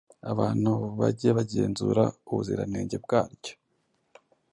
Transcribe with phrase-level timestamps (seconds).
[0.31, 3.53] Abantu bage bagenzura ubuziranenge bwaryo.